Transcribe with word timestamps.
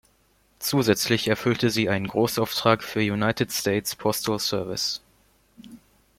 Zusätzlich 0.57 1.27
erfüllte 1.27 1.69
sie 1.69 1.87
einen 1.87 2.07
Großauftrag 2.07 2.81
für 2.81 3.01
United 3.01 3.51
States 3.51 3.95
Postal 3.95 4.39
Service. 4.39 4.99